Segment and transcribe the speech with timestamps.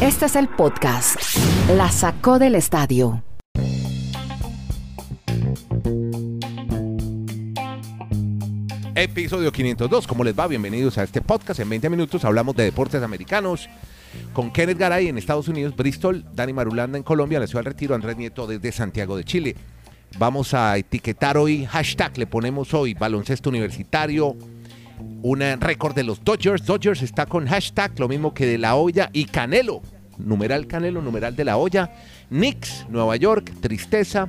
[0.00, 1.16] Este es el podcast.
[1.76, 3.22] La sacó del estadio.
[8.94, 10.06] Episodio 502.
[10.06, 10.46] ¿Cómo les va?
[10.46, 11.60] Bienvenidos a este podcast.
[11.60, 13.68] En 20 minutos hablamos de deportes americanos
[14.32, 17.94] con Kenneth Garay en Estados Unidos, Bristol, Dani Marulanda en Colombia, la ciudad del Retiro,
[17.94, 19.56] Andrés Nieto desde Santiago de Chile.
[20.18, 24.36] Vamos a etiquetar hoy, hashtag, le ponemos hoy baloncesto universitario,
[25.22, 26.64] un récord de los Dodgers.
[26.64, 29.82] Dodgers está con hashtag, lo mismo que de la olla y Canelo,
[30.18, 31.92] numeral Canelo, numeral de la olla.
[32.28, 34.28] Knicks, Nueva York, tristeza.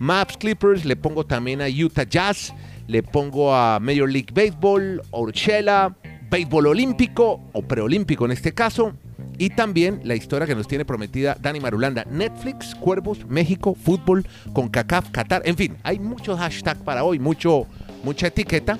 [0.00, 2.54] Maps Clippers, le pongo también a Utah Jazz,
[2.88, 5.94] le pongo a Major League Baseball, Urshela,
[6.30, 8.94] béisbol olímpico o preolímpico en este caso.
[9.36, 12.04] Y también la historia que nos tiene prometida Dani Marulanda.
[12.10, 15.42] Netflix, Cuervos, México, fútbol, con CACAF, Qatar.
[15.44, 17.66] En fin, hay muchos hashtags para hoy, mucho,
[18.02, 18.78] mucha etiqueta.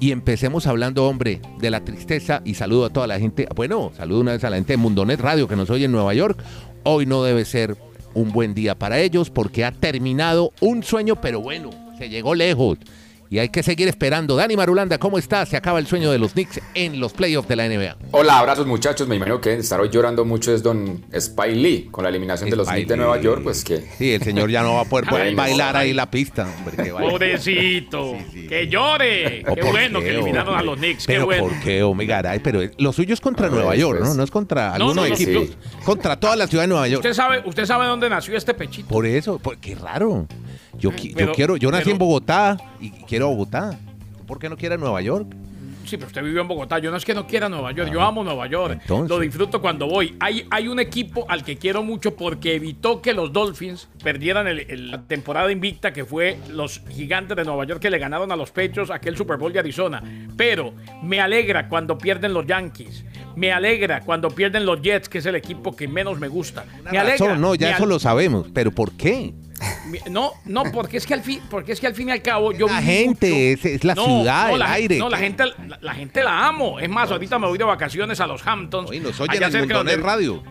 [0.00, 3.48] Y empecemos hablando, hombre, de la tristeza y saludo a toda la gente.
[3.54, 6.14] Bueno, saludo una vez a la gente de Mundonet Radio que nos oye en Nueva
[6.14, 6.40] York.
[6.84, 7.76] Hoy no debe ser
[8.14, 12.78] un buen día para ellos porque ha terminado un sueño, pero bueno, se llegó lejos
[13.30, 14.36] y hay que seguir esperando.
[14.36, 15.48] Dani Marulanda, ¿cómo estás?
[15.48, 17.96] Se acaba el sueño de los Knicks en los playoffs de la NBA.
[18.12, 19.06] Hola, abrazos muchachos.
[19.08, 22.56] Me imagino que estar hoy llorando mucho es don Spy Lee con la eliminación de
[22.56, 23.84] los Knicks de Nueva York, pues que...
[23.98, 25.80] Sí, el señor ya no va a poder Ay, bailar no.
[25.80, 26.76] ahí la pista, hombre.
[26.84, 26.90] que.
[26.90, 28.16] Pobrecito.
[28.32, 28.46] Sí, sí.
[28.48, 29.44] Que llore.
[29.48, 30.62] ¿O Qué bueno qué, que eliminaron hombre?
[30.62, 31.06] a los Knicks.
[31.06, 31.44] Qué Pero bueno.
[31.44, 32.38] ¿por qué, hombre, Garay?
[32.40, 34.08] Pero lo suyo es contra Nueva York, pues.
[34.10, 34.14] ¿no?
[34.16, 35.48] No es contra No, algunos no, no, equipos.
[35.48, 35.56] sí.
[35.84, 37.00] Contra toda la ciudad de Nueva York.
[37.04, 38.88] Usted sabe, usted sabe dónde nació este pechito.
[38.88, 40.26] Por eso, por- qué raro.
[40.78, 43.78] Yo, qui- yo quiero, yo nací pero- en Bogotá y quiero Bogotá.
[44.26, 45.26] ¿Por qué no quiere Nueva York?
[45.86, 46.78] Sí, pero usted vivió en Bogotá.
[46.80, 47.90] Yo no es que no quiera Nueva York.
[47.90, 48.74] Yo amo Nueva York.
[48.76, 49.08] Ah, entonces.
[49.08, 50.14] Lo disfruto cuando voy.
[50.20, 54.60] Hay, hay un equipo al que quiero mucho porque evitó que los Dolphins perdieran el-
[54.70, 58.36] el- la temporada invicta que fue los gigantes de Nueva York que le ganaron a
[58.36, 60.02] los Pechos aquel Super Bowl de Arizona.
[60.36, 63.06] Pero me alegra cuando pierden los Yankees.
[63.34, 66.66] Me alegra cuando pierden los Jets, que es el equipo que menos me gusta.
[66.92, 67.28] Me alegra.
[67.28, 68.46] razón, no, ya me eso al- lo sabemos.
[68.52, 69.32] Pero ¿por qué?
[70.10, 72.52] No, no, porque es que al fin, porque es que al fin y al cabo
[72.52, 74.98] yo La gente, mucho- es- es la ciudad, el la, aire.
[74.98, 76.78] No, la gente, la, la gente la amo.
[76.80, 78.90] Es más, ahorita me voy de vacaciones a los Hamptons.
[78.90, 80.42] Oye, nos allá en donde- Radio.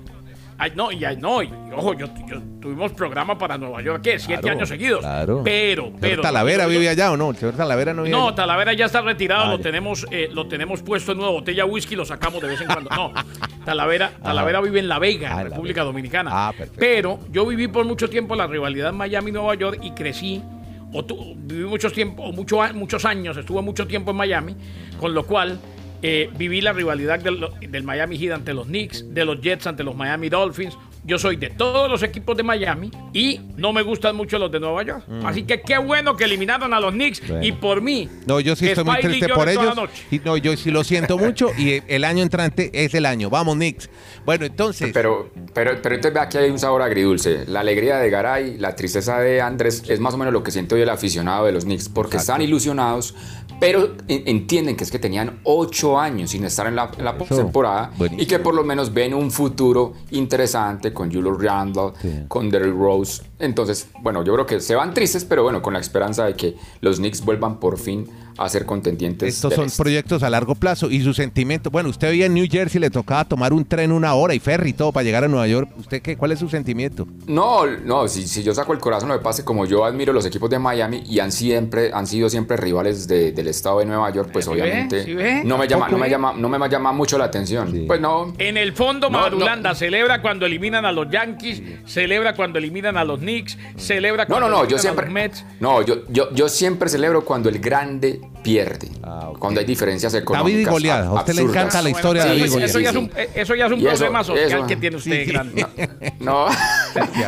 [0.59, 4.17] Ay, no, y ay, no, y, ojo, yo, yo tuvimos programa para Nueva York, ¿qué?
[4.17, 4.99] Siete Claro, años seguidos.
[5.01, 5.41] claro.
[5.43, 6.21] Pero, pero.
[6.23, 7.31] Talavera vive allá o no?
[7.33, 8.35] Talavera no vive No, allá.
[8.37, 9.63] Talavera ya está retirado, Ah, lo ya.
[9.63, 12.67] tenemos, eh, lo tenemos puesto en una botella de whisky, lo sacamos de vez en
[12.67, 12.89] cuando.
[12.89, 13.13] No,
[13.65, 15.91] Talavera, Talavera vive en La Vega, Ah, en República Vega.
[15.91, 16.31] Dominicana.
[16.33, 16.79] Ah, perfecto.
[16.79, 20.41] Pero yo viví por mucho tiempo la rivalidad Miami-Nueva York y crecí,
[20.91, 24.55] o tu- viví muchos tiempo, o mucho muchos años, estuve mucho tiempo en Miami,
[24.99, 25.59] con lo cual
[26.01, 29.83] eh, viví la rivalidad del, del Miami Heat ante los Knicks, de los Jets ante
[29.83, 30.77] los Miami Dolphins.
[31.03, 34.59] Yo soy de todos los equipos de Miami y no me gustan mucho los de
[34.59, 35.05] Nueva York.
[35.23, 37.27] Así que qué bueno que eliminaron a los Knicks Mm.
[37.27, 37.45] Bueno.
[37.45, 38.09] y por mí.
[38.25, 39.73] No, yo sí estoy muy triste por ellos.
[40.11, 43.29] Y no, yo sí lo siento mucho y el año entrante es el año.
[43.29, 43.89] Vamos, Knicks.
[44.25, 44.91] Bueno, entonces.
[44.93, 47.45] Pero, pero, pero entonces ve aquí hay un sabor agridulce.
[47.47, 50.75] La alegría de Garay, la tristeza de Andrés es más o menos lo que siento
[50.75, 52.33] hoy el aficionado de los Knicks, porque Exacto.
[52.33, 53.15] están ilusionados,
[53.59, 57.17] pero en- entienden que es que tenían ocho años sin estar en la, en la
[57.17, 62.11] postemporada y que por lo menos ven un futuro interesante con Julius Randle, Sí.
[62.27, 63.23] con Derrick Rose.
[63.39, 66.55] Entonces, bueno, yo creo que se van tristes, pero bueno, con la esperanza de que
[66.81, 68.07] los Knicks vuelvan por fin
[68.39, 69.33] a ser contendientes.
[69.33, 69.81] Estos son este.
[69.81, 71.71] proyectos a largo plazo y su sentimiento.
[71.71, 74.69] Bueno, usted vivía en New Jersey, le tocaba tomar un tren una hora y ferry
[74.69, 75.69] y todo para llegar a Nueva York.
[75.77, 76.15] ¿Usted qué?
[76.17, 77.07] ¿Cuál es su sentimiento?
[77.25, 79.83] No, no, si, si yo saco el corazón, lo que pasa es que como yo
[79.85, 83.79] admiro los equipos de Miami y han siempre han sido siempre rivales de- del estado
[83.79, 86.91] de Nueva York, pues obviamente no me llama, no ¿Tampoco me llama, no me llama
[86.91, 87.71] mucho la atención.
[87.71, 87.85] Sí.
[87.87, 88.33] Pues no.
[88.37, 89.75] En el fondo, No, Madulanda no.
[89.75, 94.49] celebra cuando eliminan a los Yankees, celebra cuando eliminan a los Knicks, celebra No, cuando
[94.49, 95.05] no, no, yo siempre.
[95.05, 95.45] los Mets.
[95.59, 98.89] No, yo, yo, yo siempre celebro cuando el grande pierde.
[99.03, 99.39] Ah, ok.
[99.39, 100.53] Cuando hay diferencias económicas.
[100.53, 102.69] David y Goliat, a usted le encanta la Bueno, historia de sí, David pues, Goliat.
[102.69, 104.95] eso, ya es un, eso ya es un Y eso- problema social eso- que tiene
[104.95, 105.31] usted sí.
[105.31, 105.65] grande.
[106.19, 106.47] No,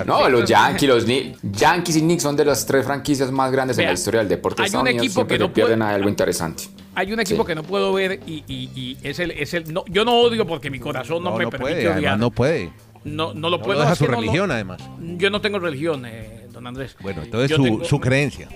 [0.05, 3.77] no, los Yankees, los Knicks, Yankees y Knicks son de las tres franquicias más grandes
[3.77, 5.03] en Vea, la historia del deporte de hay Estados un Unidos.
[5.05, 6.63] equipo Siempre que no pierden puede- algo interesante.
[6.95, 7.47] Hay un equipo Sí.
[7.47, 10.45] que no puedo ver y, y- y es el, es el no, yo no odio
[10.45, 12.17] porque mi corazón no, No, me no permite puede, odiar.
[12.19, 12.71] no puede.
[13.03, 13.75] No, no lo No puedo.
[13.75, 14.81] lo deja es su que no lo- religión, además.
[15.17, 16.95] yo no tengo religión, eh, don Andrés.
[17.01, 18.47] Bueno, entonces Yo su, tengo- su creencia.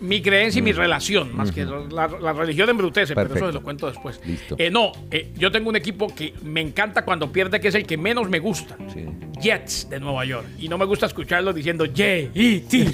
[0.00, 3.44] Mi creencia y mi relación, más que la, la religión embrutece, pero Perfecto.
[3.48, 4.18] eso se lo cuento después.
[4.24, 4.56] Listo.
[4.58, 7.84] Eh, no, eh, yo tengo un equipo que me encanta cuando pierde, que es el
[7.86, 8.76] que menos me gusta.
[8.94, 9.04] Sí.
[9.40, 10.46] Jets de Nueva York.
[10.58, 12.86] Y no me gusta escucharlo diciendo J, E, T,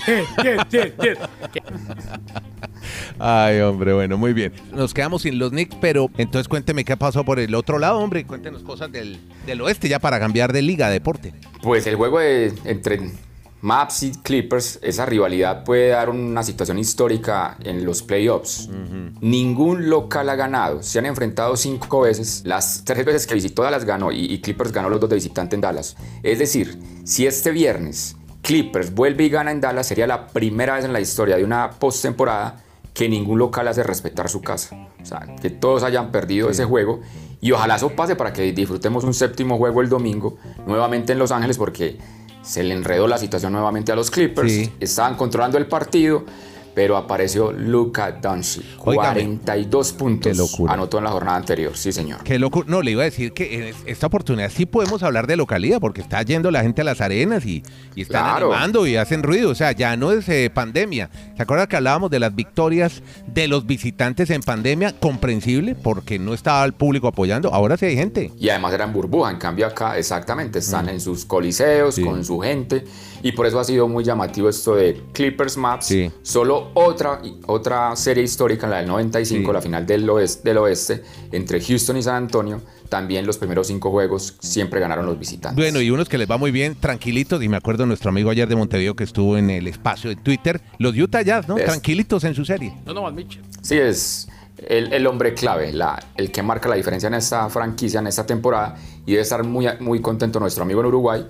[0.43, 1.19] Jet, Jet, Jet.
[3.19, 4.53] Ay, hombre, bueno, muy bien.
[4.73, 8.25] Nos quedamos sin los Knicks, pero entonces cuénteme qué pasó por el otro lado, hombre.
[8.25, 11.33] Cuéntenos cosas del, del oeste ya para cambiar de liga, deporte.
[11.63, 13.01] Pues el juego de- entre
[13.67, 18.69] Maps y Clippers, esa rivalidad puede dar una situación histórica en los playoffs.
[19.21, 20.85] Ningún local ha ganado.
[20.85, 22.43] Se han enfrentado cinco veces.
[22.45, 25.57] Las tres veces que visitó Dallas ganó y, y Clippers ganó los dos de visitante
[25.57, 25.97] en Dallas.
[26.23, 30.85] Es decir, si este viernes Clippers vuelve y gana en Dallas, sería la primera vez
[30.85, 32.63] en la historia de una postemporada
[32.95, 34.77] que ningún local hace respetar su casa.
[35.03, 37.01] O sea, que todos hayan perdido ese juego.
[37.41, 40.37] Y ojalá eso pase para que disfrutemos un séptimo juego el domingo,
[40.69, 41.99] nuevamente en Los Ángeles, porque
[42.47, 44.53] se le enredó la situación nuevamente a los Clippers.
[44.53, 44.73] Sí.
[44.79, 46.25] Estaban controlando el partido,
[46.77, 48.63] pero apareció Luka Doncic.
[48.85, 50.75] Óigame, 42 puntos qué locura.
[50.75, 51.75] anotó en la jornada anterior.
[51.75, 52.23] Sí, señor.
[52.23, 52.65] Qué loco.
[52.67, 55.81] No, le iba a decir que en es- esta oportunidad sí podemos hablar de localidad,
[55.81, 57.63] porque está yendo la gente a las arenas y,
[57.95, 58.53] y están Claro.
[58.53, 59.49] animando y hacen ruido.
[59.51, 61.09] O sea, ya no es eh, pandemia.
[61.35, 64.93] ¿Se acuerda que hablábamos de las victorias de los visitantes en pandemia?
[65.01, 67.55] Comprensible, porque no estaba el público apoyando.
[67.55, 68.33] Ahora sí hay gente.
[68.39, 71.97] Y además eran burbuja, en cambio acá exactamente están en sus coliseos, Mm.
[71.97, 72.05] Sí.
[72.05, 72.85] con su gente,
[73.23, 75.87] y por eso ha sido muy llamativo esto de Clippers Maps.
[75.87, 76.11] Sí.
[76.23, 79.53] Solo otra, otra serie histórica, la del 95, Sí.
[79.55, 81.03] la final del oeste, del oeste,
[81.33, 85.57] entre Houston y San Antonio, también los primeros cinco juegos siempre ganaron los visitantes.
[85.57, 88.31] Bueno, y unos que les va muy bien, tranquilitos, y me acuerdo de nuestro amigo
[88.31, 91.57] ayer de Montevideo que estuvo en el espacio de Twitter, los Utah Jazz, ¿no?
[91.59, 92.73] Es- Tranquilitos en su serie.
[92.87, 93.43] No, no, Mitchell.
[93.61, 98.01] Sí, es el, el hombre clave, la, el que marca la diferencia en esta franquicia,
[98.01, 98.77] en esta temporada.
[99.05, 101.27] Y debe estar muy, muy contento nuestro amigo en Uruguay,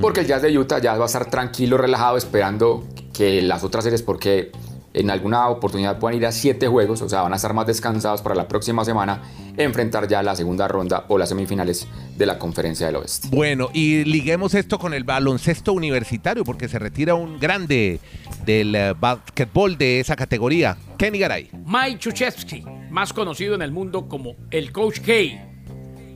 [0.00, 3.84] porque el Jazz de Utah ya va a estar tranquilo, relajado, esperando que las otras
[3.84, 4.50] series, porque
[4.92, 8.22] en alguna oportunidad puedan ir a siete juegos, o sea, van a estar más descansados
[8.22, 9.22] para la próxima semana,
[9.56, 13.28] enfrentar ya la segunda ronda o las semifinales de la Conferencia del Oeste.
[13.30, 18.00] Bueno, y liguemos esto con el baloncesto universitario, porque se retira un grande
[18.44, 21.50] del eh, básquetbol de esa categoría, Kenny Garay.
[21.64, 25.12] Mike Chuchevsky, más conocido en el mundo como el Coach K,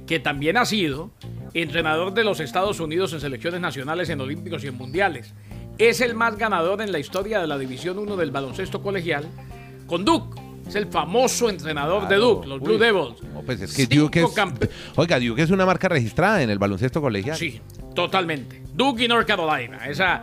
[0.06, 1.12] que también ha sido
[1.55, 5.32] entrenador de los Estados Unidos en selecciones nacionales en Olímpicos y en Mundiales.
[5.79, 9.26] Es el más ganador en la historia de la División 1 del baloncesto colegial
[9.87, 10.41] con Duke.
[10.69, 12.79] Es el famoso entrenador de Duke, los Blue.
[12.79, 13.23] Devils.
[13.35, 14.31] No, pues es que Duke es,
[14.97, 17.37] oiga, Duke es una marca registrada en el baloncesto colegial.
[17.37, 17.61] Sí,
[17.94, 18.62] totalmente.
[18.73, 19.87] Duke y North Carolina.
[19.87, 20.23] Esa,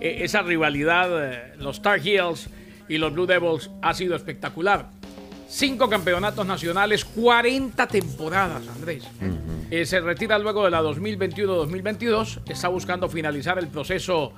[0.00, 2.50] eh, esa rivalidad, eh, los Tar Heels
[2.88, 4.90] y los Blue Devils, ha sido espectacular.
[5.48, 9.04] Cinco campeonatos nacionales, 40 temporadas, Andrés.
[9.70, 12.40] Eh, se retira luego de la 2021-2022.
[12.46, 14.34] Está buscando finalizar el proceso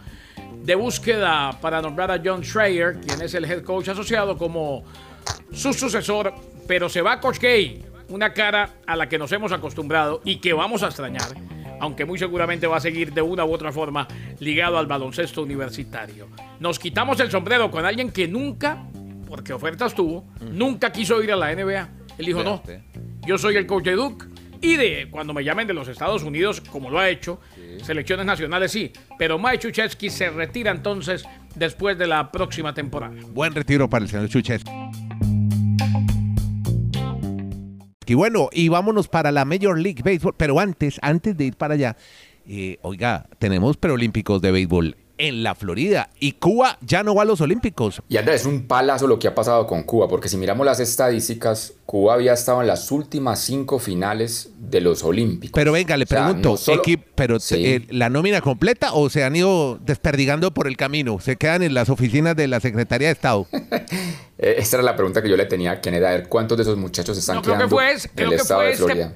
[0.62, 4.84] de búsqueda para nombrar a John Schreier, quien es el head coach asociado, como
[5.52, 6.32] su sucesor.
[6.66, 7.48] Pero se va Coach K,
[8.08, 11.26] una cara a la que nos hemos acostumbrado y que vamos a extrañar,
[11.80, 14.06] aunque muy seguramente va a seguir de una u otra forma
[14.38, 16.28] ligado al baloncesto universitario.
[16.60, 18.84] Nos quitamos el sombrero con alguien que nunca,
[19.26, 21.88] porque ofertas tuvo, nunca quiso ir a la NBA.
[22.18, 22.62] Él dijo, no,
[23.26, 24.26] yo soy el coach de Duke.
[24.62, 27.40] Y de cuando me llamen de los Estados Unidos, como lo ha hecho,
[27.82, 28.92] selecciones nacionales sí.
[29.18, 31.24] Pero Mike Chuchevsky se retira entonces
[31.54, 33.14] después de la próxima temporada.
[33.32, 34.62] Buen retiro para el señor Chuches.
[38.06, 40.34] Y bueno, y vámonos para la Major League Baseball.
[40.36, 41.96] Pero antes, antes de ir para allá,
[42.46, 44.96] eh, oiga, tenemos preolímpicos de béisbol
[45.28, 48.02] en la Florida y Cuba ya no va a los Olímpicos.
[48.08, 50.80] Y Andrés, es un palazo lo que ha pasado con Cuba, porque si miramos las
[50.80, 55.52] estadísticas, Cuba había estado en las últimas cinco finales de los Olímpicos.
[55.54, 56.82] Pero venga, le O sea, pregunto, no solo-
[57.14, 57.54] pero Sí.
[57.66, 61.18] eh, ¿la nómina completa o se han ido desperdigando por el camino?
[61.20, 63.46] ¿Se quedan en las oficinas de la Secretaría de Estado?
[64.42, 66.62] Eh, esta era la pregunta que yo le tenía a Kenneth, a ver cuántos de
[66.62, 68.66] esos muchachos están No, creo quedando que fue ese, en creo el que estado fue
[68.68, 68.72] de
[69.02, 69.14] este.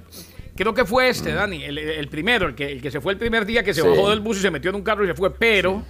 [0.56, 3.19] Creo que fue este, Dani, el, el primero, el que, el que se fue el
[3.19, 3.89] primer día, que se Sí.
[3.89, 5.34] bajó del bus y se metió en un carro y se fue.
[5.34, 5.82] Pero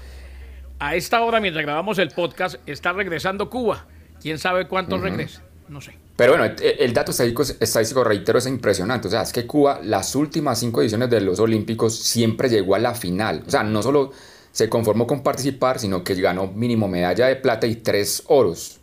[0.79, 3.87] a esta hora, mientras grabamos el podcast, está regresando Cuba.
[4.21, 5.43] ¿Quién sabe cuántos regresa?
[5.69, 5.95] No sé.
[6.17, 9.09] Pero bueno, el, el dato estadístico, estadístico, reitero, es impresionante.
[9.09, 12.79] O sea, es que Cuba, las últimas cinco ediciones de los Olímpicos, siempre llegó a
[12.79, 13.43] la final.
[13.47, 14.13] O sea, no solo
[14.53, 18.79] se conformó con participar, sino que ganó mínimo medalla de plata y tres oros.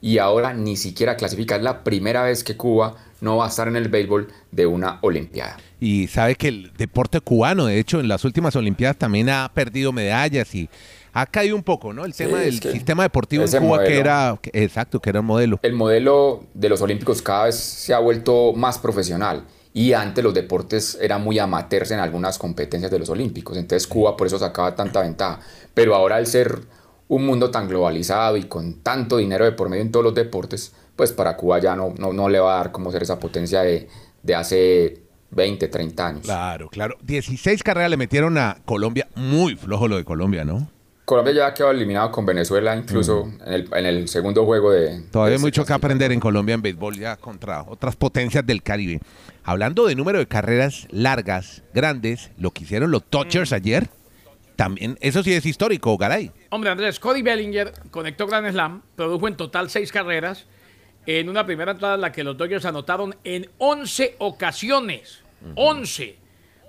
[0.00, 1.56] Y ahora ni siquiera clasifica.
[1.56, 4.98] Es la primera vez que Cuba no va a estar en el béisbol de una
[5.00, 5.56] Olimpiada.
[5.80, 9.92] Y sabe que el deporte cubano, de hecho, en las últimas Olimpiadas también ha perdido
[9.92, 10.68] medallas y
[11.12, 12.04] ha caído un poco, ¿no?
[12.04, 15.60] El tema del que sistema deportivo en Cuba que era, exacto, que era un modelo.
[15.62, 19.44] El modelo de los Olímpicos cada vez se ha vuelto más profesional.
[19.72, 23.56] Y antes los deportes eran muy amateurs en algunas competencias de los Olímpicos.
[23.56, 25.38] Entonces Cuba por eso sacaba tanta ventaja.
[25.74, 26.60] Pero ahora al ser
[27.08, 30.72] un mundo tan globalizado y con tanto dinero de por medio en todos los deportes,
[30.96, 33.62] pues para Cuba ya no, no, no le va a dar como ser esa potencia
[33.62, 33.88] de,
[34.22, 36.22] de hace 20, 30 años.
[36.22, 36.96] Claro, claro.
[37.02, 39.08] 16 carreras le metieron a Colombia.
[39.14, 40.68] Muy flojo lo de Colombia, ¿no?
[41.04, 45.02] Colombia ya ha quedado eliminado con Venezuela, incluso en, el, en el segundo juego de...
[45.10, 48.62] Todavía de hay mucho que aprender en Colombia en béisbol ya contra otras potencias del
[48.62, 49.00] Caribe.
[49.42, 53.88] Hablando de número de carreras largas, grandes, lo que hicieron los Dodgers ayer,
[54.54, 56.30] También, eso sí es histórico, Garay.
[56.50, 60.46] Hombre, Andrés, Cody Bellinger conectó Grand Slam, produjo en total seis carreras
[61.06, 65.22] en una primera entrada en la que los Dodgers anotaron en 11 ocasiones.
[65.56, 66.16] 11.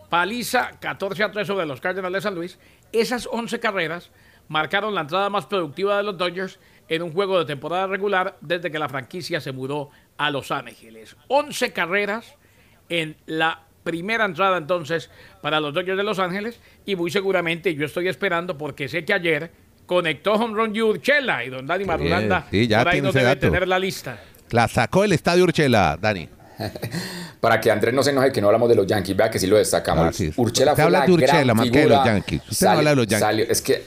[0.10, 2.60] Paliza 14 a 3 sobre los Cardinals de San Luis.
[2.92, 4.12] Esas 11 carreras
[4.48, 6.60] marcaron la entrada más productiva de los Dodgers
[6.90, 11.16] en un juego de temporada regular desde que la franquicia se mudó a Los Ángeles.
[11.28, 12.36] 11 carreras
[12.90, 15.10] en la primera entrada entonces
[15.42, 19.14] para los Dodgers de Los Ángeles y muy seguramente yo estoy esperando porque sé que
[19.14, 19.52] ayer
[19.86, 23.20] conectó Home Run Urchela y don Dani Marulanda sí, ya por ahí tiene no ese
[23.20, 23.40] debe dato.
[23.42, 24.18] tener la lista.
[24.52, 26.30] La sacó del estadio Urchela, Dani.
[27.42, 29.48] Para que Andrés no se enoje que no hablamos de los Yankees, vea que sí
[29.48, 30.06] lo destacamos.
[30.08, 30.32] Ah, sí.
[30.38, 31.96] Urchela Usted fue habla la de Urchela gran más que de figura.
[31.98, 32.42] los Yankees.
[32.52, 33.20] Usted no habla de los Yankees.
[33.20, 33.30] Mm.
[33.30, 33.84] salió- es que,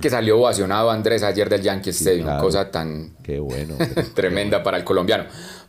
[0.00, 2.42] que salió ovacionado Andrés ayer del Yankee Stadium, claro.
[2.42, 3.76] cosa tan Qué bueno.
[4.14, 5.24] tremenda para el colombiano.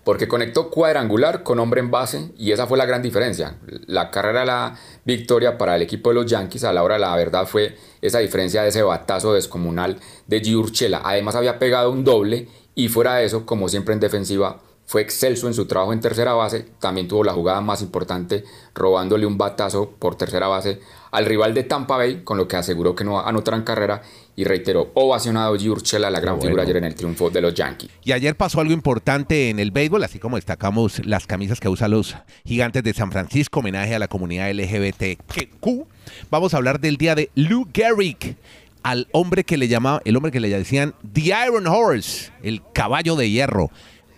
[0.07, 3.57] Porque conectó cuadrangular con hombre en base y esa fue la gran diferencia.
[3.87, 7.45] La carrera la victoria para el equipo de los Yankees a la hora la verdad
[7.45, 10.55] fue esa diferencia de ese batazo descomunal de G.
[10.55, 11.01] Urchela.
[11.03, 15.47] Además había pegado un doble y fuera de eso, como siempre en defensiva, fue excelso
[15.47, 16.65] en su trabajo en tercera base.
[16.79, 20.79] También tuvo la jugada más importante robándole un batazo por tercera base
[21.11, 24.01] al rival de Tampa Bay, con lo que aseguró que no anotarán carrera
[24.35, 25.69] y reiteró ovacionado G.
[25.69, 27.89] Urchela, la gran figura ayer en el triunfo de los Yankees.
[28.03, 31.91] Y ayer pasó algo importante en el béisbol, así como destacamos las camisas que usan
[31.91, 32.15] los
[32.45, 35.85] gigantes de San Francisco, homenaje a la comunidad LGBTQ.
[36.31, 38.37] Vamos a hablar del día de Lou Gehrig,
[38.83, 43.17] al hombre que le llamaba, el hombre que le decían The Iron Horse, el caballo
[43.17, 43.69] de hierro.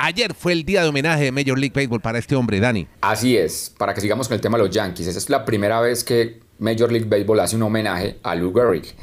[0.01, 2.87] Ayer fue el día de homenaje de Major League Baseball para este hombre, Dani.
[3.01, 5.81] Así es, para que sigamos con el tema de los Yankees, esa es la primera
[5.81, 8.95] vez que Major League Baseball hace un homenaje a Lou Gehrig.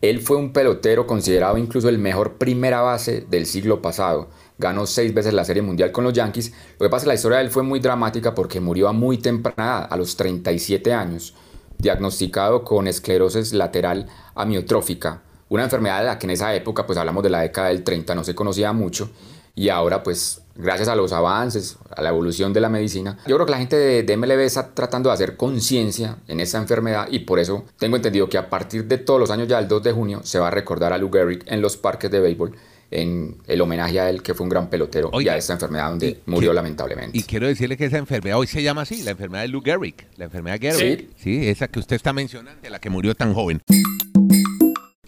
[0.00, 4.30] Él fue un pelotero considerado incluso el mejor primera base del siglo pasado.
[4.56, 6.54] Ganó seis veces la Serie Mundial con los Yankees.
[6.78, 8.94] Lo que pasa es que la historia de él fue muy dramática porque murió a
[8.94, 11.34] muy temprana edad, a los 37 años,
[11.76, 15.20] diagnosticado con esclerosis lateral amiotrófica,
[15.50, 18.14] una enfermedad de la que en esa época, pues hablamos de la década del 30,
[18.14, 19.10] no se conocía mucho
[19.54, 23.46] y ahora pues gracias a los avances, a la evolución de la medicina, yo creo
[23.46, 27.20] que la gente de, de MLB está tratando de hacer conciencia en esa enfermedad y
[27.20, 29.92] por eso tengo entendido que a partir de todos los años ya el 2 de
[29.92, 32.52] junio se va a recordar a Lou Gehrig en los parques de béisbol
[32.92, 35.90] en el homenaje a él que fue un gran pelotero Oiga, y a esta enfermedad
[35.90, 37.16] donde murió que- lamentablemente.
[37.16, 39.94] Y quiero decirle que esa enfermedad hoy se llama así, la enfermedad de Lou Gehrig,
[40.16, 41.08] la enfermedad Gehrig.
[41.16, 43.62] Sí, esa que usted está mencionando, la que murió tan joven.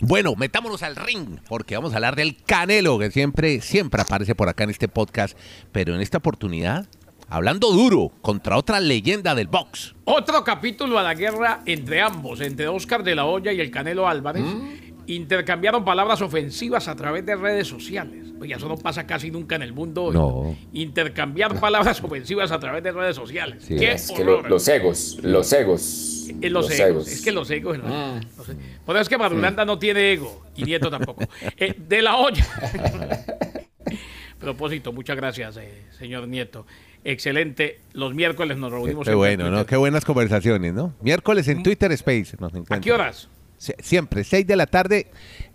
[0.05, 4.49] Bueno, metámonos al ring, porque vamos a hablar del Canelo, que siempre, siempre aparece por
[4.49, 5.39] acá en este podcast,
[5.71, 6.89] pero en esta oportunidad,
[7.29, 9.95] hablando duro contra otra leyenda del box.
[10.05, 14.09] Otro capítulo a la guerra entre ambos, entre Oscar de la Hoya y el Canelo
[14.09, 14.43] Álvarez.
[14.43, 14.82] Mm.
[15.07, 18.29] Intercambiaron palabras ofensivas a través de redes sociales.
[18.41, 20.15] Oye, eso no pasa casi nunca en el mundo hoy.
[20.15, 20.57] No.
[20.73, 23.65] Intercambiar palabras ofensivas a través de redes sociales.
[23.67, 23.77] Sí.
[23.77, 26.29] ¡Qué es que lo- los egos, los egos.
[26.41, 27.09] Eh, los, egos.
[27.09, 27.79] Es que los egos.
[27.85, 28.21] Ah.
[28.47, 28.55] Sé.
[28.87, 30.43] Por eso es que Madulanda no tiene ego.
[30.57, 31.25] Y Nieto tampoco.
[31.57, 32.47] Eh, de la olla.
[34.39, 36.67] Propósito, muchas gracias, eh, señor Nieto.
[37.05, 37.81] Excelente.
[37.93, 39.05] Los miércoles nos reunimos.
[39.05, 39.59] Qué en bueno, Twitter.
[39.59, 39.67] ¿no?
[39.67, 40.95] Qué buenas conversaciones, ¿no?
[41.01, 42.37] Miércoles en Twitter Space.
[42.39, 43.29] Nos ¿A qué horas?
[43.63, 45.07] Sie- Siempre, 6 de la tarde,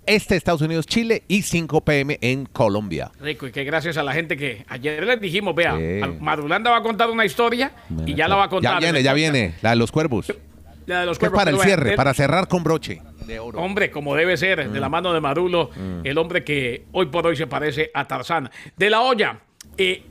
[0.06, 3.12] este Estados Unidos, Chile y 5 pm en Colombia.
[3.20, 6.00] Rico, y que gracias a la gente que ayer les dijimos, vea, Sí.
[6.22, 7.74] Madulanda va a contar una historia
[8.06, 8.72] y ya la va a contar.
[8.82, 10.32] Ya en viene, ya viene, la de los cuervos.
[10.86, 13.60] La de los Que es cuervos, para el cierre, para cerrar con broche de oro.
[13.60, 15.70] Hombre, como debe ser, de la mano de Marulo,
[16.06, 18.50] el hombre que hoy por hoy se parece a Tarzán.
[18.78, 19.40] De la olla,
[19.78, 20.04] eh,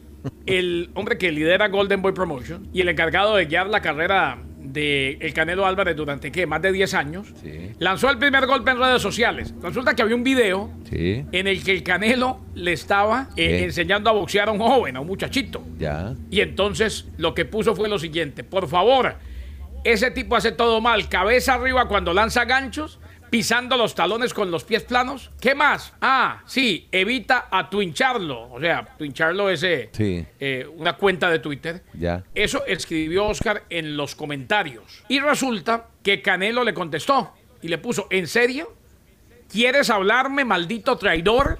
[0.45, 4.37] el hombre que lidera Golden Boy Promotion y el encargado de guiar la carrera
[4.73, 6.47] de el Canelo Álvarez durante, ¿qué?
[6.47, 7.73] Más de 10 años, Sí.
[7.79, 9.55] lanzó el primer golpe en redes sociales.
[9.63, 14.11] Resulta que había un video Sí, en el que el Canelo le estaba eh, enseñando
[14.11, 15.63] a boxear a un joven, a un muchachito.
[15.79, 16.15] ya.
[16.31, 19.17] Y entonces lo que puso fue lo siguiente, por favor,
[19.85, 22.99] ese tipo hace todo mal, cabeza arriba cuando lanza ganchos,
[23.30, 25.30] pisando los talones con los pies planos.
[25.40, 25.92] ¿Qué más?
[26.00, 30.25] Ah, sí, evita a twincharlo, o sea, twincharlo es eh, Sí.
[30.40, 31.83] eh, una cuenta de Twitter.
[31.95, 32.23] Ya.
[32.35, 35.02] Eso escribió Oscar en los comentarios.
[35.09, 38.75] Y resulta que Canelo le contestó y le puso, ¿en serio?
[39.50, 41.59] ¿Quieres hablarme, maldito traidor?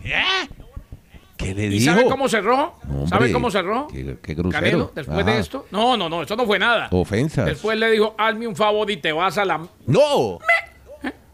[1.37, 1.93] ¿Qué le ¿Y dijo?
[1.95, 2.77] sabe cómo cerró?
[2.89, 3.87] Hombre, ¿Sabe cómo cerró?
[3.89, 4.51] qué- qué grosero.
[4.51, 5.31] Canelo, después Ajá.
[5.33, 5.67] de esto.
[5.71, 6.89] No, no, no, eso no fue nada.
[6.91, 7.45] Ofensas.
[7.45, 9.59] Después le dijo, hazme un favor y te vas a la...
[9.87, 10.39] ¡No!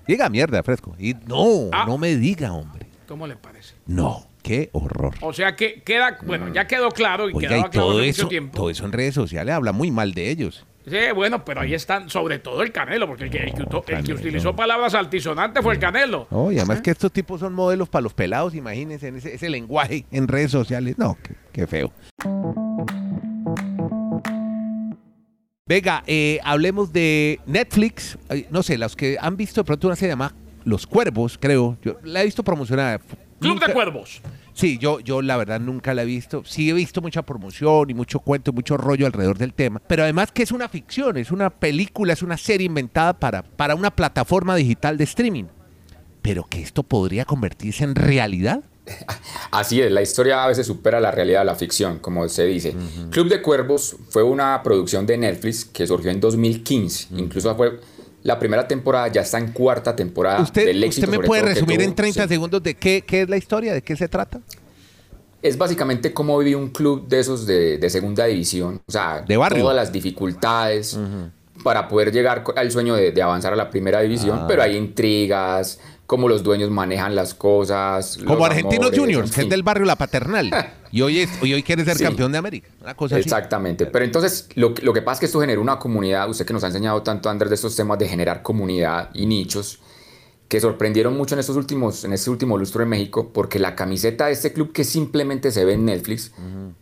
[0.07, 0.95] Diga mierda, fresco.
[0.99, 1.85] Y no, Ah.
[1.87, 2.87] no me diga, hombre.
[3.07, 3.75] ¿Cómo le parece?
[3.87, 5.15] No, qué horror.
[5.21, 8.23] O sea que queda, bueno, ya quedó claro y Oiga, quedaba y claro todo eso,
[8.23, 8.57] mucho tiempo.
[8.57, 10.65] todo eso en redes sociales habla muy mal de ellos.
[10.89, 14.17] Sí, bueno, pero ahí están, sobre todo el Canelo, porque el que, el que el
[14.17, 16.27] utilizó palabras altisonantes fue el Canelo.
[16.31, 19.49] No, y además que estos tipos son modelos para los pelados, imagínense, en ese, ese
[19.49, 20.99] lenguaje en redes sociales.
[20.99, 21.93] No, qué, qué feo.
[25.73, 28.19] Venga, eh, hablemos de Netflix.
[28.51, 31.79] No sé, los que han visto de pronto una serie llamada Los Cuervos, creo.
[31.83, 32.99] Yo la he visto promocionada.
[32.99, 34.21] Club Nunca- de Cuervos.
[34.53, 36.43] Sí, yo, yo la verdad nunca la he visto.
[36.45, 39.81] Sí he visto mucha promoción y mucho cuento, y mucho rollo alrededor del tema.
[39.87, 43.75] Pero además que es una ficción, es una película, es una serie inventada para, para
[43.75, 45.45] una plataforma digital de streaming.
[46.21, 48.61] Pero que esto podría convertirse en realidad.
[49.51, 52.75] Así es, la historia a veces supera la realidad de la ficción, como se dice.
[53.11, 57.09] Club de Cuervos fue una producción de Netflix que surgió en 2015.
[57.17, 57.79] Incluso fue
[58.23, 61.07] la primera temporada, ya está en cuarta temporada ¿Usted, del éxito.
[61.07, 61.89] usted me puede resumir tuvo.
[61.89, 62.29] en 30 Sí.
[62.29, 64.41] segundos de qué, qué es la historia, de qué se trata?
[65.43, 68.81] Es básicamente cómo vive un club de esos de, de segunda división.
[68.87, 69.63] O sea, De barrio.
[69.65, 70.97] todas las dificultades
[71.65, 74.47] para poder llegar al sueño de, de avanzar a la primera división, Ah.
[74.49, 75.81] pero hay intrigas,
[76.13, 78.19] cómo los dueños manejan las cosas.
[78.27, 80.51] Como Argentinos Juniors, que es del barrio La Paternal.
[80.93, 82.05] y hoy, es, y hoy quiere ser Sí.
[82.05, 82.69] campeón de América.
[82.83, 83.23] Una cosa así.
[83.23, 83.87] Exactamente.
[83.87, 86.53] Pero entonces, lo, que- lo que pasa es que esto generó una comunidad, usted que
[86.53, 89.79] nos ha enseñado tanto, Andrés, de estos temas de generar comunidad y nichos,
[90.49, 94.27] que sorprendieron mucho en estos últimos, en este último lustro en México, porque la camiseta
[94.27, 96.33] de este club que simplemente se ve en Netflix,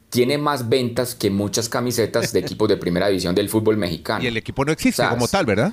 [0.09, 4.25] tiene más ventas que muchas camisetas de equipos de primera división del fútbol mexicano.
[4.25, 5.73] Y el equipo no existe O sea, como tal, ¿verdad?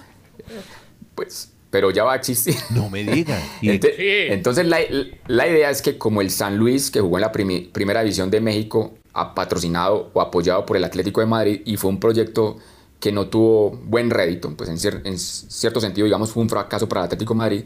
[1.16, 2.56] Pues, pero ya va a existir.
[2.70, 3.38] No me diga.
[3.62, 4.34] Y- Ente- Sí.
[4.34, 4.80] Entonces la,
[5.28, 8.30] la idea es que como el San Luis, que jugó en la primi- primera división
[8.32, 12.58] de México, ha patrocinado o apoyado por el Atlético de Madrid y fue un proyecto
[13.00, 16.88] que no tuvo buen rédito, pues en, cier- en cierto sentido, digamos, fue un fracaso
[16.90, 17.64] para el Atlético de Madrid,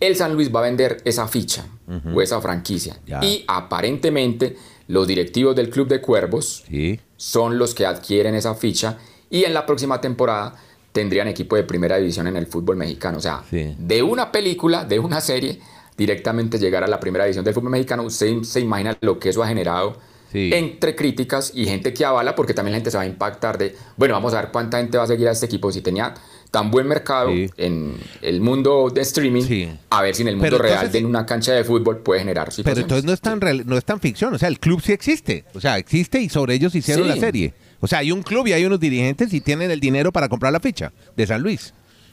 [0.00, 1.66] el San Luis va a vender esa ficha
[2.14, 2.98] o esa franquicia.
[3.06, 3.20] Ya.
[3.22, 4.56] Y aparentemente
[4.88, 7.00] los directivos del Club de Cuervos Sí.
[7.16, 10.54] son los que adquieren esa ficha y en la próxima temporada
[10.92, 13.18] tendrían equipo de primera división en el fútbol mexicano.
[13.18, 13.74] O sea, Sí.
[13.78, 15.60] de una película, de una serie,
[15.96, 19.42] directamente llegar a la primera división del fútbol mexicano, usted se imagina lo que eso
[19.42, 19.96] ha generado
[20.32, 20.50] Sí.
[20.54, 23.74] entre críticas y gente que avala, porque también la gente se va a impactar de,
[23.96, 26.14] bueno, vamos a ver cuánta gente va a seguir a este equipo si tenía
[26.52, 27.50] tan buen mercado Sí.
[27.56, 29.68] en el mundo de streaming, Sí.
[29.90, 32.46] a ver si en el Pero mundo real de una cancha de fútbol puede generar
[32.46, 32.82] Pero situaciones.
[32.84, 35.44] entonces no es tan real- no es tan ficción, o sea, el club sí existe,
[35.54, 37.08] o sea, existe y sobre ellos hicieron Sí.
[37.08, 37.52] la serie.
[37.80, 40.52] O sea, hay un club y hay unos dirigentes y tienen el dinero para comprar
[40.52, 41.72] la ficha de San Luis.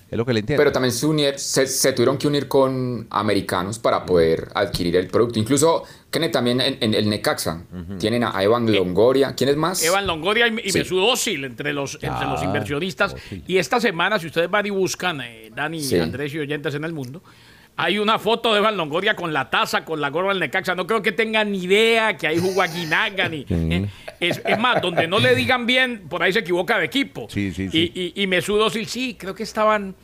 [0.10, 0.62] Es lo que le entiendo.
[0.62, 5.08] Pero también se, unieron- se, se tuvieron que unir con americanos para poder adquirir el
[5.08, 5.38] producto.
[5.38, 7.64] Incluso, Kenneth, también en, en el Necaxa.
[8.00, 9.36] Tienen a Evan Longoria.
[9.36, 9.84] ¿Quién es más?
[9.84, 10.80] Evan Longoria y, y Sí.
[10.80, 13.18] Özil entre los, entre los inversionistas.
[13.48, 16.00] Y esta semana, si ustedes van y buscan, eh, Dani, Sí.
[16.00, 17.22] Andrés y oyentes en el mundo,
[17.78, 20.74] hay una foto de Evan Longoria con la taza, con la gorra del Necaxa.
[20.76, 23.30] No creo que tengan ni idea que ahí jugó Aguinaga.
[23.30, 23.88] Ni, eh,
[24.20, 27.28] es, es más, donde no le digan bien, por ahí se equivoca de equipo.
[27.30, 27.92] Sí, sí, sí.
[27.94, 29.96] Y, y, y Mesut Özil, sí, creo que estaban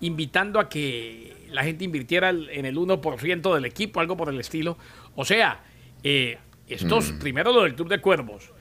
[0.00, 4.38] invitando a que la gente invirtiera el- en el 1% del equipo, algo por el
[4.38, 4.76] estilo.
[5.14, 5.62] O sea,
[6.04, 7.18] eh, estos, Mm.
[7.18, 8.52] primero lo del Club de Cuervos,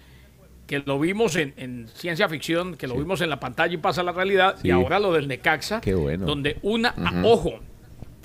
[0.65, 4.01] que lo vimos en, en ciencia ficción, que lo vimos en la pantalla y pasa
[4.01, 4.69] a la realidad, Sí.
[4.69, 6.25] y ahora lo del Necaxa, Qué bueno.
[6.25, 7.59] donde una, ojo,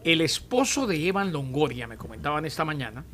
[0.04, 3.04] el esposo de Evan Longoria, me comentaban esta mañana,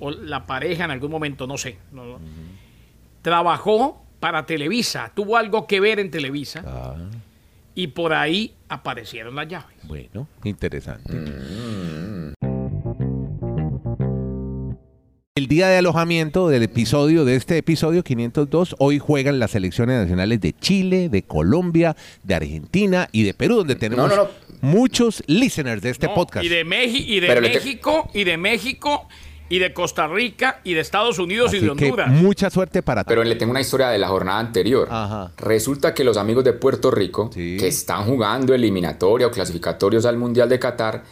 [0.00, 2.18] o la pareja en algún momento, no sé, no-
[3.22, 6.94] trabajó para Televisa, tuvo algo que ver en Televisa, Ah,
[7.74, 9.76] y por ahí aparecieron las llaves.
[9.84, 11.12] bueno, interesante.
[15.46, 20.40] El día de alojamiento del episodio, de este episodio 502, hoy juegan las selecciones nacionales
[20.40, 24.28] de Chile, de Colombia, de Argentina y de Perú, donde tenemos no, no.
[24.60, 26.44] muchos listeners de este No, podcast.
[26.44, 29.06] Y de, Meji- y de Pero México, y de México,
[29.48, 32.08] y de Costa Rica, y de Estados Unidos y de que Honduras.
[32.10, 33.28] mucha suerte para Pero todos.
[33.32, 34.88] le tengo una historia de la jornada anterior.
[34.90, 35.30] Ajá.
[35.36, 37.56] Resulta que los amigos de Puerto Rico, Sí.
[37.56, 41.04] que están jugando eliminatoria o clasificatorios al Mundial de Qatar,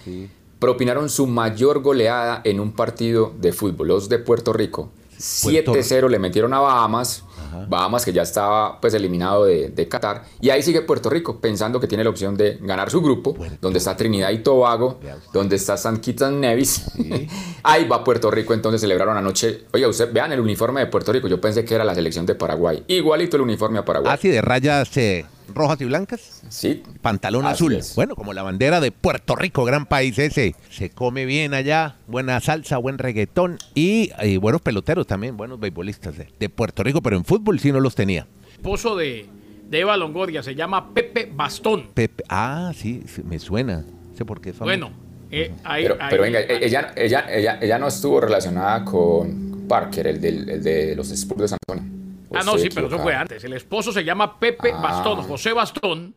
[0.64, 3.88] propinaron su mayor goleada en un partido de fútbol.
[3.88, 4.88] Los de Puerto Rico.
[5.18, 7.22] 7-0 le metieron a Bahamas.
[7.68, 10.24] Bahamas que ya estaba pues eliminado de, de Qatar.
[10.40, 13.79] Y ahí sigue Puerto Rico pensando que tiene la opción de ganar su grupo, donde
[13.79, 14.98] está Trinidad y Tobago,
[15.35, 16.87] donde está San Kitts and Nevis.
[17.62, 19.64] ahí va Puerto Rico, entonces celebraron anoche.
[19.74, 21.29] Oiga, usted vean el uniforme de Puerto Rico.
[21.29, 22.85] Yo pensé que era la selección de Paraguay.
[22.88, 24.14] Igualito el uniforme a Paraguay.
[24.14, 26.42] Así de rayas eh, rojas y blancas.
[26.48, 26.83] Sí.
[27.02, 27.74] Pantalón Así azul.
[27.74, 27.94] es.
[27.94, 30.54] Bueno, como la bandera de Puerto Rico, gran país ese.
[30.70, 36.16] Se come bien allá, buena salsa, buen reggaetón y, y buenos peloteros también, buenos beisbolistas
[36.16, 38.26] de, de Puerto Rico, pero en fútbol sí no los tenía.
[38.52, 39.26] esposo de,
[39.68, 41.88] de Eva Longoria se llama Pepe Bastón.
[41.94, 43.78] Pepe, ah, sí, sí, me suena.
[44.11, 44.52] No sé por qué.
[44.52, 44.90] Bueno,
[45.30, 49.64] eh, ahí- Pero, ahí- pero venga, e- ella, ella, ella, ella no estuvo relacionada con
[49.68, 51.92] Parker, el, del, el de los Spurs de San Antonio.
[52.35, 53.42] ¿O Ah, no, sí, pero eso fue antes.
[53.44, 54.81] El esposo se llama Pepe Ah.
[54.81, 56.14] Bastón, José Bastón,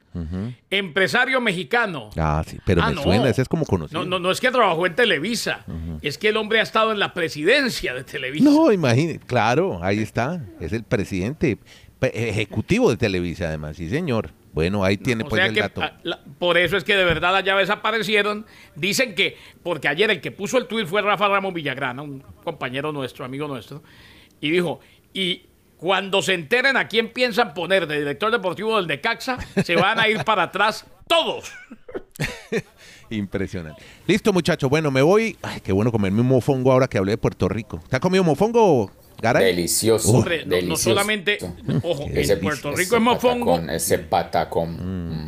[0.69, 2.09] empresario mexicano.
[2.17, 3.03] Ah, sí, pero Ah, me no.
[3.03, 4.01] suena, ese es como conocido.
[4.03, 5.65] No, no, no es que trabajó en Televisa,
[6.01, 8.45] es que el hombre ha estado en la presidencia de Televisa.
[8.49, 11.57] No, imagínate, claro, ahí está, es el presidente.
[12.01, 14.31] Ejecutivo de Televisa, además, sí, señor.
[14.53, 15.81] Bueno, ahí tiene O pues sea el que dato.
[15.83, 18.45] ah, la- por eso es que de verdad las llaves aparecieron.
[18.75, 22.91] Dicen que, porque ayer el que puso el tuit fue Rafa Ramos Villagrana, un compañero
[22.91, 23.83] nuestro, amigo nuestro,
[24.41, 24.79] y dijo,
[25.13, 25.43] y
[25.77, 30.07] cuando se enteren a quién piensan poner de director deportivo del Necaxa, se van a
[30.09, 31.51] ir para atrás todos.
[33.09, 33.81] Impresionante.
[34.05, 34.69] Listo, muchachos.
[34.69, 35.37] Bueno, me voy.
[35.41, 37.81] Ay, qué bueno comerme un mofongo ahora que hablé de Puerto Rico.
[37.89, 39.45] ¿Te ha comido mofongo, Garay?
[39.45, 40.11] Delicioso.
[40.11, 41.37] Hombre, no- solamente-
[41.83, 43.45] ojo, en Ese- Puerto ese Rico es mofongo.
[43.53, 44.71] patacón, Ese patacón.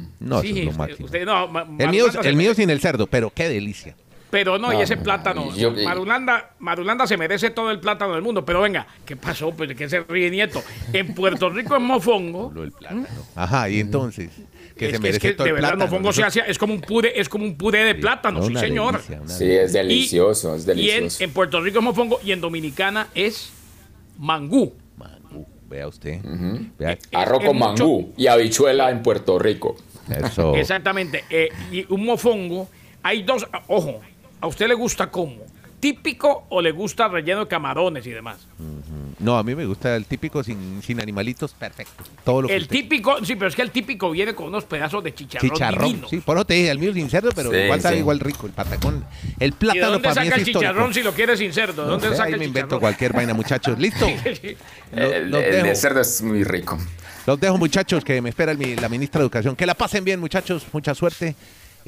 [0.01, 0.09] Mm.
[0.19, 1.05] No, Sí, eso es lo máximo.
[1.05, 3.95] usted no, Ma- El mío, el mío sin el cerdo, pero qué delicia.
[4.29, 5.55] Pero no, y No, ese no, plátano.
[5.55, 8.45] yo- Marulanda, Marulanda se merece todo el plátano del mundo.
[8.45, 9.51] Pero venga, ¿qué pasó?
[9.51, 10.61] Pues qué se ríe Nieto.
[10.93, 12.51] En Puerto Rico es mofongo.
[12.53, 13.07] Lo del plátano.
[13.35, 14.29] Ajá, y entonces,
[14.77, 15.91] que es se que, merece es que todo de el verdad el plátano.
[15.91, 18.55] mofongo se hace, es como un puré, es como un puré de plátano, No, sí
[18.55, 19.01] señor.
[19.01, 21.23] delicia, Sí, es Y- delicioso, es Y en, delicioso.
[21.23, 23.51] en Puerto Rico es mofongo y en Dominicana es
[24.19, 24.73] mangú.
[24.97, 26.19] Mangú, vea usted.
[26.77, 29.75] Vea, Arroz es con mucho- mangú y habichuela en Puerto Rico.
[30.23, 30.55] eso.
[30.55, 31.23] Exactamente.
[31.29, 32.67] eh, y un mofongo,
[33.03, 34.01] hay dos, ah, ojo,
[34.41, 35.37] ¿a usted le gusta cómo?
[35.79, 38.37] ¿Típico o le gusta relleno de camarones y demás?
[39.19, 42.03] No, a mí me gusta el típico sin, sin animalitos, perfecto.
[42.25, 45.13] Todo lo El típico, sí, pero es que el típico viene con unos pedazos de
[45.15, 46.09] chicharrón, Chicharrón, divino.
[46.09, 48.45] sí, por eso te dije, el mío sin cerdo, pero Sí, igual sabe igual rico,
[48.45, 49.05] el patacón.
[49.39, 50.59] El ¿Y de plátano dónde para mí es el histórico.
[50.59, 51.83] chicharrón si lo quiere sin cerdo?
[51.83, 53.79] ¿De No dónde sé, saca ahí el me invento cualquier vaina, muchachos.
[53.79, 54.05] Listo.
[54.91, 55.67] Lo- El, los el dejo.
[55.67, 56.77] de cerdo es muy rico.
[57.25, 59.55] Los dejo, muchachos, que me espera el la ministra de Educación.
[59.55, 60.65] Que la pasen bien, muchachos.
[60.73, 61.35] Mucha suerte.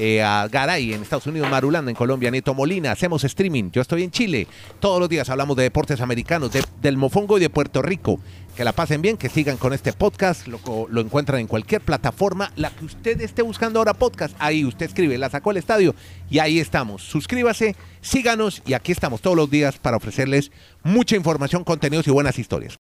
[0.04, 2.92] Eh, a Garay en Estados Unidos, Marulanda en Colombia, Neto Molina.
[2.92, 3.70] Hacemos streaming.
[3.72, 4.48] Yo estoy en Chile.
[4.80, 8.20] Todos los días hablamos de deportes americanos, de- del mofongo y de Puerto Rico.
[8.58, 10.48] Que la pasen bien, que sigan con este podcast.
[10.48, 10.60] Lo,
[10.90, 12.52] lo encuentran en cualquier plataforma.
[12.56, 14.36] La que usted esté buscando ahora podcast.
[14.40, 15.94] Ahí usted escribe, la sacó el estadio.
[16.32, 17.04] Y ahí estamos.
[17.04, 18.64] Suscríbase, síganos.
[18.66, 20.52] Y aquí estamos todos los días para ofrecerles
[20.84, 22.80] mucha información, contenidos y buenas historias.